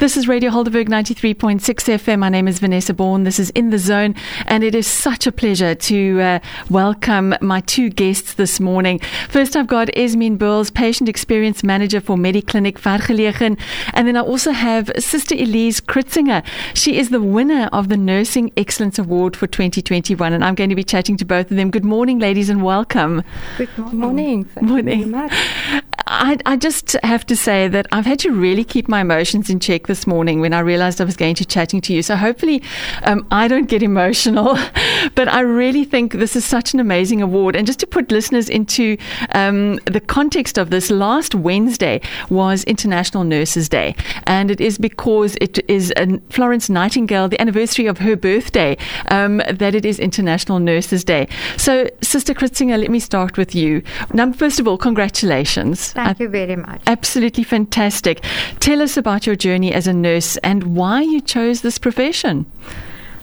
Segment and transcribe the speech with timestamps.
[0.00, 2.20] This is Radio Helderberg 93.6 FM.
[2.20, 3.24] My name is Vanessa Bourne.
[3.24, 4.14] This is In the Zone,
[4.46, 6.38] and it is such a pleasure to uh,
[6.70, 9.00] welcome my two guests this morning.
[9.28, 13.60] First, I've got Esmeen Burles, Patient Experience Manager for Mediclinic Vergelegen,
[13.92, 16.46] and then I also have Sister Elise Kritzinger.
[16.72, 20.76] She is the winner of the Nursing Excellence Award for 2021, and I'm going to
[20.76, 21.70] be chatting to both of them.
[21.70, 23.22] Good morning, ladies, and welcome.
[23.58, 24.48] Good morning.
[24.62, 25.10] Morning.
[25.10, 25.82] morning.
[26.12, 29.60] I, I, just have to say that I've had to really keep my emotions in
[29.60, 32.02] check this morning when I realized I was going to chatting to you.
[32.02, 32.64] So hopefully
[33.04, 34.58] um, I don't get emotional,
[35.14, 37.54] but I really think this is such an amazing award.
[37.54, 38.96] And just to put listeners into
[39.36, 43.94] um, the context of this, last Wednesday was International Nurses Day.
[44.24, 45.92] And it is because it is
[46.30, 48.76] Florence Nightingale, the anniversary of her birthday,
[49.12, 51.28] um, that it is International Nurses Day.
[51.56, 53.84] So, Sister Kritzinger, let me start with you.
[54.12, 55.94] Now, first of all, congratulations.
[56.06, 56.82] Thank you very much.
[56.86, 58.24] Absolutely fantastic.
[58.60, 62.46] Tell us about your journey as a nurse and why you chose this profession.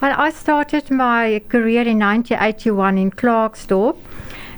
[0.00, 3.96] Well, I started my career in 1981 in Klerksdorp.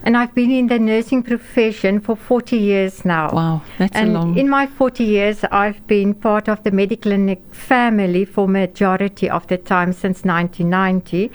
[0.04, 3.30] And I've been in the nursing profession for 40 years now.
[3.30, 4.36] Wow, that's and a long.
[4.36, 9.58] In my 40 years, I've been part of the Mediclinic family for majority of the
[9.58, 11.30] time since 1990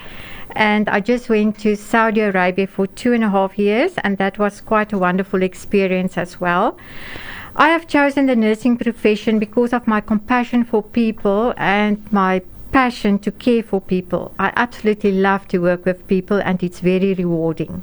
[0.52, 4.38] and I just went to Saudi Arabia for two and a half years, and that
[4.38, 6.76] was quite a wonderful experience as well.
[7.56, 13.18] I have chosen the nursing profession because of my compassion for people and my passion
[13.20, 14.32] to care for people.
[14.38, 17.82] I absolutely love to work with people, and it's very rewarding.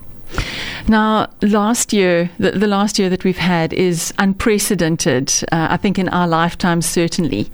[0.87, 5.97] Now, last year, the, the, last year that we've had is unprecedented, uh, I think,
[5.97, 7.49] in our lifetime, certainly.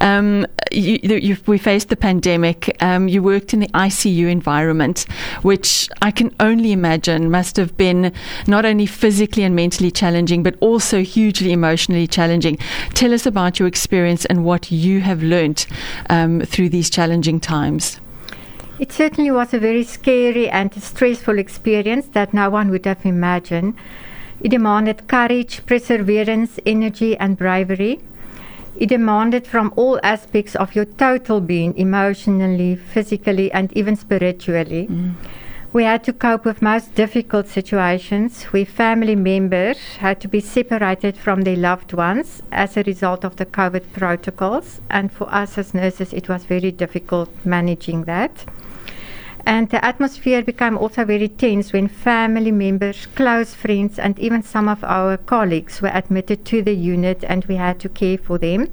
[0.00, 2.76] Um, you, we faced the pandemic.
[2.82, 5.06] Um, you worked in the ICU environment,
[5.42, 8.12] which I can only imagine must have been
[8.46, 12.56] not only physically and mentally challenging, but also hugely emotionally challenging.
[12.94, 15.66] Tell us about your experience and what you have learned
[16.10, 18.00] um, through these challenging times.
[18.78, 23.74] It certainly was a very scary and stressful experience that no one would have imagined.
[24.40, 28.00] It demanded courage, perseverance, energy, and bravery.
[28.74, 34.88] It demanded from all aspects of your total being, emotionally, physically, and even spiritually.
[34.90, 35.14] Mm.
[35.72, 41.16] We had to cope with most difficult situations where family members had to be separated
[41.16, 44.82] from their loved ones as a result of the COVID protocols.
[44.90, 48.44] And for us as nurses, it was very difficult managing that.
[49.44, 54.68] And the atmosphere became also very tense when family members, close friends, and even some
[54.68, 58.68] of our colleagues were admitted to the unit and we had to care for them.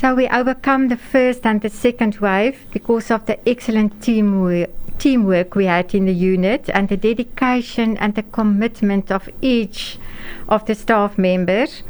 [0.00, 5.54] So we overcome the first and the second wave because of the excellent teamwork, teamwork
[5.54, 9.98] we had in the unit and the dedication and the commitment of each
[10.48, 11.82] of the staff members.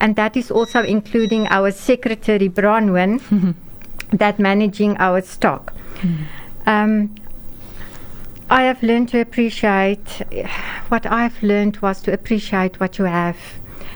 [0.00, 3.54] And that is also including our secretary, Bronwyn,
[4.10, 5.74] that managing our stock.
[6.00, 6.24] Mm.
[6.70, 7.16] Um,
[8.48, 10.08] I have learned to appreciate
[10.88, 13.36] what I've learned was to appreciate what you have,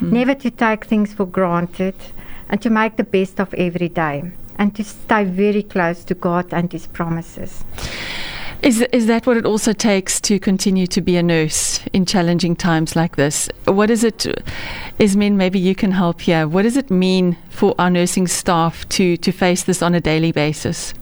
[0.01, 0.11] mm.
[0.11, 1.95] never to take things for granted,
[2.49, 4.25] and to make the best of every day,
[4.59, 7.65] and to stay very close to God and His promises.
[8.63, 12.57] Is is that what it also takes to continue to be a nurse in challenging
[12.57, 13.49] times like this?
[13.67, 14.27] What is it,
[14.99, 15.35] Esmeen?
[15.35, 16.49] Maybe you can help here.
[16.49, 20.33] What does it mean for our nursing staff to to face this on a daily
[20.33, 20.95] basis?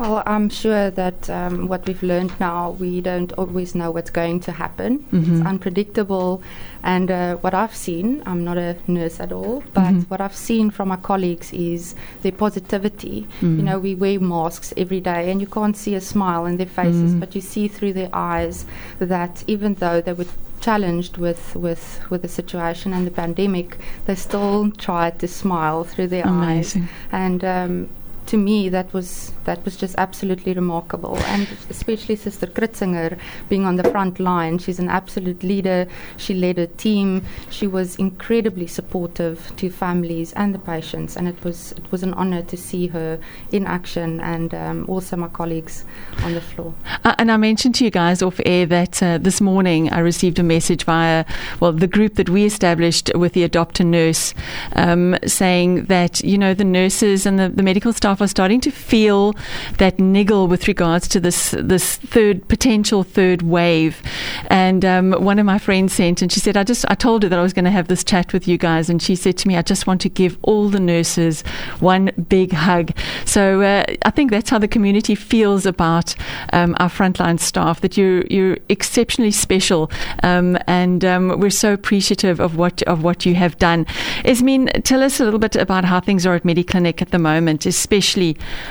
[0.00, 4.40] Well, I'm sure that um, what we've learned now, we don't always know what's going
[4.40, 5.00] to happen.
[5.00, 5.36] Mm-hmm.
[5.36, 6.42] It's unpredictable.
[6.82, 10.00] And uh, what I've seen, I'm not a nurse at all, but mm-hmm.
[10.08, 13.28] what I've seen from my colleagues is their positivity.
[13.42, 13.58] Mm-hmm.
[13.58, 16.64] You know, we wear masks every day and you can't see a smile in their
[16.64, 17.20] faces, mm-hmm.
[17.20, 18.64] but you see through their eyes
[19.00, 20.24] that even though they were
[20.62, 26.06] challenged with, with, with the situation and the pandemic, they still tried to smile through
[26.06, 26.82] their Amazing.
[26.84, 26.88] eyes.
[27.12, 27.88] And um,
[28.30, 31.16] to me that was that was just absolutely remarkable.
[31.34, 33.18] And especially sister Kritzinger
[33.48, 35.88] being on the front line she's an absolute leader.
[36.16, 37.24] She led a team.
[37.50, 42.14] She was incredibly supportive to families and the patients and it was it was an
[42.14, 43.18] honor to see her
[43.50, 45.84] in action and um, also my colleagues
[46.22, 46.72] on the floor.
[47.02, 50.38] Uh, and I mentioned to you guys off air that uh, this morning I received
[50.38, 51.24] a message via
[51.58, 54.34] well the group that we established with the adopt a nurse
[54.76, 58.70] um, saying that you know the nurses and the, the medical staff are starting to
[58.70, 59.34] feel
[59.78, 64.02] that niggle with regards to this this third potential third wave.
[64.48, 67.28] And um, one of my friends sent, and she said, "I just I told her
[67.28, 69.48] that I was going to have this chat with you guys, and she said to
[69.48, 71.42] me, I just want to give all the nurses
[71.80, 72.92] one big hug."
[73.24, 76.14] So uh, I think that's how the community feels about
[76.52, 77.80] um, our frontline staff.
[77.80, 79.90] That you're you're exceptionally special,
[80.22, 83.84] um, and um, we're so appreciative of what of what you have done.
[84.24, 87.66] Esmeen, tell us a little bit about how things are at Mediclinic at the moment,
[87.66, 87.99] especially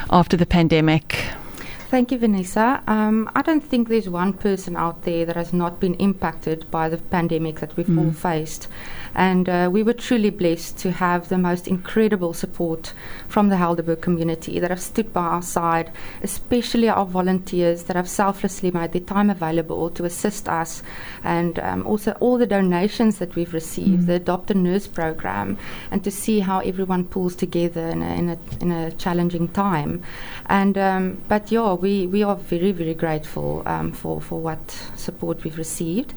[0.09, 1.25] after the pandemic.
[1.89, 2.83] Thank you, Vanessa.
[2.85, 6.87] Um, I don't think there's one person out there that has not been impacted by
[6.87, 8.05] the pandemic that we've mm.
[8.05, 8.67] all faced.
[9.15, 12.93] And uh, we were truly blessed to have the most incredible support
[13.27, 15.91] from the Helderberg community that have stood by our side,
[16.21, 20.83] especially our volunteers that have selflessly made their time available to assist us,
[21.23, 24.05] and um, also all the donations that we've received, mm.
[24.05, 25.57] the Adopt a Nurse program,
[25.89, 30.03] and to see how everyone pulls together in a, in a, in a challenging time.
[30.45, 35.43] And um, but yeah, we, we are very very grateful um, for for what support
[35.43, 36.13] we've received.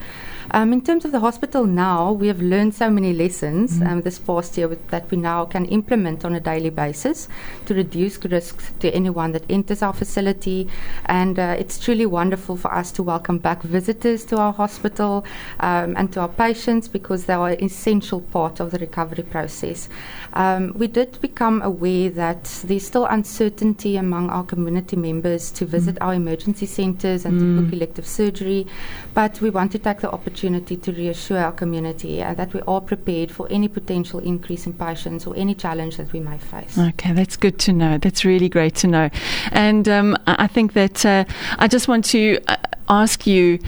[0.50, 3.87] Um, in terms of the hospital now, we have learned so many lessons mm-hmm.
[3.87, 7.29] um, this past year with, that we now can implement on a daily basis
[7.67, 10.69] to reduce risks to anyone that enters our facility.
[11.06, 15.25] And uh, it's truly wonderful for us to welcome back visitors to our hospital
[15.61, 19.88] um, and to our patients because they are an essential part of the recovery process.
[20.32, 25.97] Um, we did become aware that there's still uncertainty among our community members to visit
[25.97, 26.05] mm.
[26.05, 27.41] our emergency centres and mm.
[27.41, 28.67] to book elective surgery,
[29.15, 32.61] but we want to take the opportunity opportunity to reassure our community uh, that we
[32.67, 36.79] are prepared for any potential increase in patients or any challenge that we may face.
[36.79, 37.99] Okay, that's good to know.
[37.99, 39.11] That's really great to know.
[39.53, 41.25] And um, I think that uh,
[41.59, 42.57] I just want to uh,
[42.89, 43.59] ask you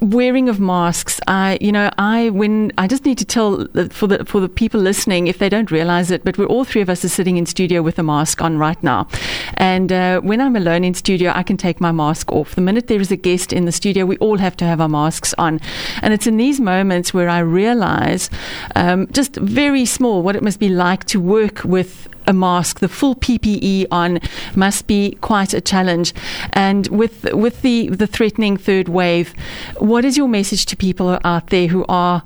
[0.00, 4.24] wearing of masks i you know i when i just need to tell for the
[4.24, 7.04] for the people listening if they don't realize it but we're all three of us
[7.04, 9.06] are sitting in studio with a mask on right now.
[9.54, 12.54] And uh, when i'm alone in studio i can take my mask off.
[12.54, 14.88] The minute there is a guest in the studio we all have to have our
[14.88, 15.60] masks on.
[16.02, 18.30] And it's in these moments where i realize
[18.76, 22.88] um, just very small what it must be like to work with a mask, the
[22.88, 24.20] full PPE on,
[24.54, 26.12] must be quite a challenge.
[26.52, 29.34] And with with the the threatening third wave,
[29.78, 32.22] what is your message to people out there who are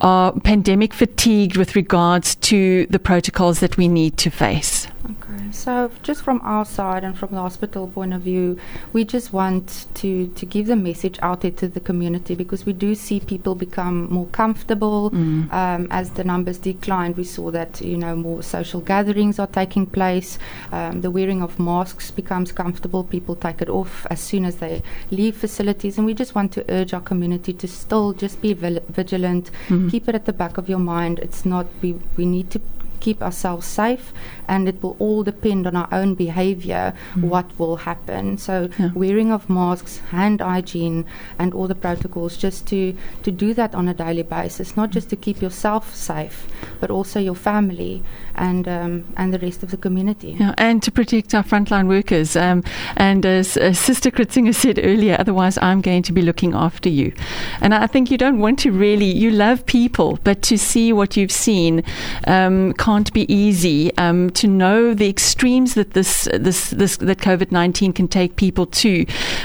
[0.00, 4.86] are pandemic fatigued with regards to the protocols that we need to face?
[5.10, 8.58] Okay, so just from our side and from the hospital point of view,
[8.92, 12.72] we just want to, to give the message out there to the community because we
[12.72, 15.52] do see people become more comfortable mm.
[15.52, 17.16] um, as the numbers declined.
[17.16, 20.38] We saw that you know more social gatherings are taking place.
[20.70, 23.04] Um, the wearing of masks becomes comfortable.
[23.04, 26.64] People take it off as soon as they leave facilities, and we just want to
[26.68, 29.50] urge our community to still just be vigilant.
[29.68, 29.90] Mm.
[29.90, 31.18] Keep it at the back of your mind.
[31.18, 32.60] It's not we we need to
[33.00, 34.12] keep ourselves safe,
[34.48, 37.24] and it will all depend on our own behavior mm.
[37.24, 38.38] what will happen.
[38.38, 38.90] So, yeah.
[38.94, 41.06] wearing of masks, hand hygiene,
[41.38, 45.10] and all the protocols just to, to do that on a daily basis, not just
[45.10, 46.46] to keep yourself safe,
[46.80, 48.02] but also your family
[48.40, 50.36] and um, and the rest of the community.
[50.40, 52.34] Yeah, and to protect our frontline workers.
[52.36, 52.64] Um,
[52.96, 57.12] and as, as Sister Kritzinger said earlier, otherwise I'm going to be looking after you.
[57.60, 61.16] And I think you don't want to really, you love people, but to see what
[61.16, 61.84] you've seen
[62.26, 63.96] um, can't be easy.
[63.98, 68.66] Um, to know the extremes that this, this, this that COVID 19 can take people
[68.66, 69.04] to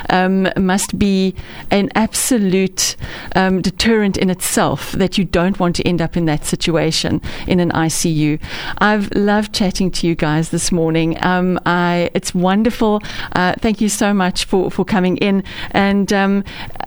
[0.10, 1.36] um, must be
[1.70, 2.96] an absolute
[3.36, 7.60] um, deterrent in itself that you don't want to end up in that situation in
[7.60, 8.40] an ICU.
[8.86, 11.18] I've loved chatting to you guys this morning.
[11.26, 13.02] Um, I, it's wonderful.
[13.32, 15.44] Uh, thank you so much for, for coming in.
[15.72, 16.44] And um,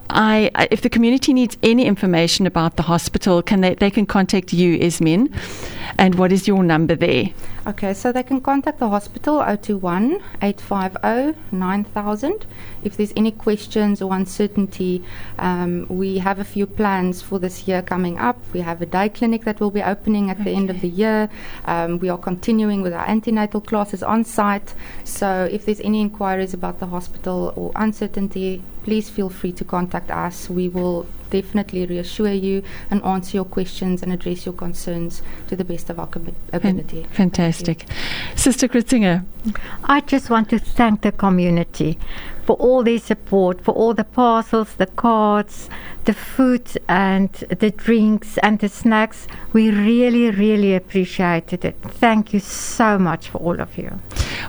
[0.09, 4.53] I, if the community needs any information about the hospital, can they, they can contact
[4.53, 5.35] you, Esmeen.
[5.99, 7.31] And what is your number there?
[7.69, 12.46] Okay, so they can contact the hospital 021 850 9000.
[12.82, 15.05] If there's any questions or uncertainty,
[15.39, 18.39] um, we have a few plans for this year coming up.
[18.55, 20.44] We have a day clinic that will be opening at okay.
[20.44, 21.29] the end of the year.
[21.67, 24.72] Um, we are continuing with our antenatal classes on site.
[25.05, 30.11] So if there's any inquiries about the hospital or uncertainty, please feel free to contact
[30.11, 30.49] us.
[30.49, 35.65] We will definitely reassure you and answer your questions and address your concerns to the
[35.65, 37.07] best of our com- ability.
[37.13, 37.85] Fantastic.
[38.35, 39.27] Sister Kritzinger.
[39.85, 41.99] I just want to thank the community
[42.47, 45.69] for all their support, for all the parcels, the cards,
[46.07, 47.31] the food and
[47.61, 49.27] the drinks and the snacks.
[49.53, 51.77] We really, really appreciated it.
[51.83, 54.01] Thank you so much for all of you.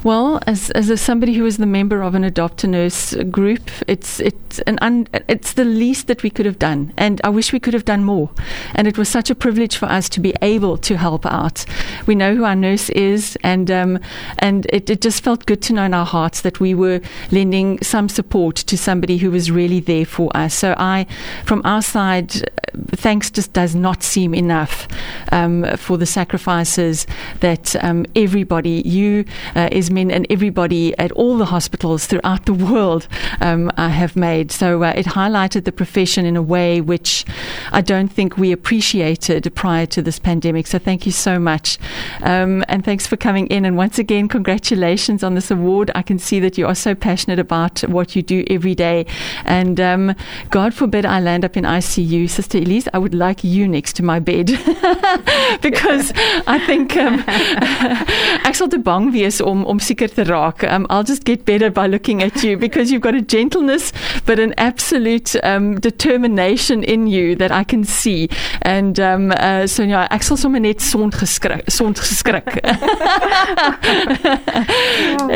[0.03, 3.69] Well, as, as a, somebody who is the member of an adopt a nurse group,
[3.87, 7.51] it's it's an un, it's the least that we could have done, and I wish
[7.51, 8.29] we could have done more.
[8.75, 11.65] And it was such a privilege for us to be able to help out.
[12.05, 13.99] We know who our nurse is, and um,
[14.37, 17.01] and it, it just felt good to know in our hearts that we were
[17.31, 20.53] lending some support to somebody who was really there for us.
[20.53, 21.07] So I,
[21.45, 22.49] from our side,
[22.91, 24.87] thanks just does not seem enough
[25.31, 27.05] um, for the sacrifices
[27.39, 29.25] that um, everybody, you,
[29.55, 33.07] uh, Yasmin and everybody at all the hospitals throughout the world
[33.41, 34.51] um, have made.
[34.51, 37.25] So uh, it highlighted the profession in a way which
[37.71, 40.67] I don't think we appreciated prior to this pandemic.
[40.67, 41.79] So thank you so much.
[42.21, 43.65] Um, and thanks for coming in.
[43.65, 45.89] And once again, congratulations on this award.
[45.95, 49.05] I can see that you are so passionate about what you do every day.
[49.45, 50.15] And um,
[50.51, 52.29] God forbid I land up in ICU.
[52.29, 54.47] Sister Elise, I would like you next to my bed
[55.61, 56.13] because
[56.45, 57.23] I think um,
[58.59, 60.63] sal te bang wees om seker te raak.
[60.63, 63.91] Um, I'll just get better by looking at you because you've got a gentleness
[64.25, 68.29] but an absolute um, determination in you that I can see.
[68.61, 72.59] And um, uh, so ja, ek sal sommer net sond geskrik, sond geskrik.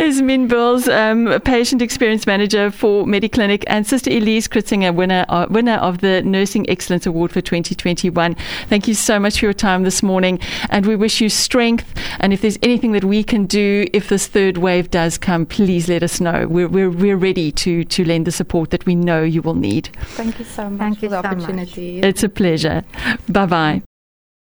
[0.04, 5.76] Esmeen Burles, um, patient experience manager for Mediclinic, and Sister Elise Kritzinger, winner uh, winner
[5.76, 8.36] of the Nursing Excellence Award for 2021.
[8.68, 11.94] Thank you so much for your time this morning, and we wish you strength.
[12.20, 15.88] And if there's anything that we can do, if this third wave does come, please
[15.88, 16.48] let us know.
[16.48, 19.90] We're we're, we're ready to to lend the support that we know you will need.
[20.18, 21.38] Thank you so much Thank for you the so much.
[21.38, 22.00] opportunity.
[22.02, 22.84] It's a pleasure.
[23.30, 23.93] Bye bye.